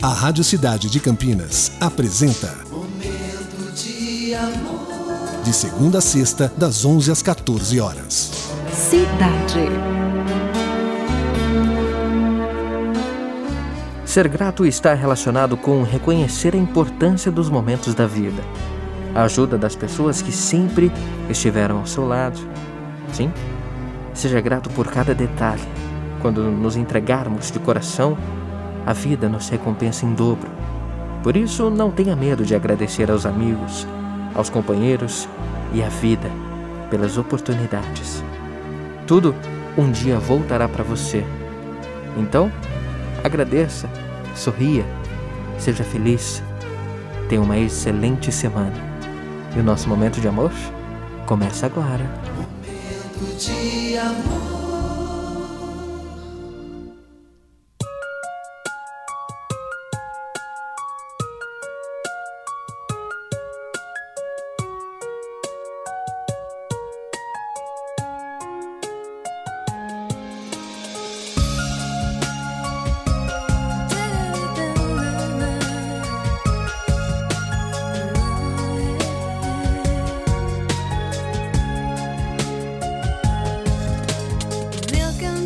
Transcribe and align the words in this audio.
A 0.00 0.08
Rádio 0.12 0.44
Cidade 0.44 0.88
de 0.88 1.00
Campinas 1.00 1.72
apresenta 1.80 2.54
Momento 2.70 3.72
de 3.74 4.34
amor. 4.34 5.42
De 5.42 5.52
segunda 5.52 5.98
a 5.98 6.00
sexta, 6.00 6.52
das 6.56 6.84
11 6.84 7.10
às 7.10 7.20
14 7.22 7.80
horas. 7.80 8.30
Cidade. 8.72 9.68
Ser 14.04 14.28
grato 14.28 14.64
está 14.64 14.94
relacionado 14.94 15.56
com 15.56 15.82
reconhecer 15.82 16.54
a 16.54 16.58
importância 16.58 17.32
dos 17.32 17.50
momentos 17.50 17.92
da 17.94 18.06
vida, 18.06 18.42
a 19.14 19.24
ajuda 19.24 19.58
das 19.58 19.74
pessoas 19.74 20.22
que 20.22 20.30
sempre 20.30 20.92
estiveram 21.28 21.78
ao 21.78 21.86
seu 21.86 22.06
lado. 22.06 22.38
Sim, 23.12 23.32
seja 24.14 24.40
grato 24.40 24.70
por 24.70 24.86
cada 24.86 25.12
detalhe. 25.12 25.66
Quando 26.20 26.44
nos 26.50 26.76
entregarmos 26.76 27.50
de 27.50 27.58
coração, 27.58 28.16
a 28.88 28.94
vida 28.94 29.28
nos 29.28 29.50
recompensa 29.50 30.06
em 30.06 30.14
dobro. 30.14 30.48
Por 31.22 31.36
isso, 31.36 31.68
não 31.68 31.90
tenha 31.90 32.16
medo 32.16 32.42
de 32.42 32.54
agradecer 32.54 33.10
aos 33.10 33.26
amigos, 33.26 33.86
aos 34.34 34.48
companheiros 34.48 35.28
e 35.74 35.82
à 35.82 35.90
vida 35.90 36.30
pelas 36.88 37.18
oportunidades. 37.18 38.24
Tudo 39.06 39.34
um 39.76 39.90
dia 39.90 40.18
voltará 40.18 40.66
para 40.66 40.82
você. 40.82 41.22
Então, 42.16 42.50
agradeça, 43.22 43.90
sorria, 44.34 44.86
seja 45.58 45.84
feliz. 45.84 46.42
Tenha 47.28 47.42
uma 47.42 47.58
excelente 47.58 48.32
semana. 48.32 48.72
E 49.54 49.60
o 49.60 49.62
nosso 49.62 49.86
momento 49.86 50.18
de 50.18 50.28
amor 50.28 50.50
começa 51.26 51.66
agora. 51.66 52.10
Momento 52.34 53.36
de 53.36 53.98
amor. 53.98 54.57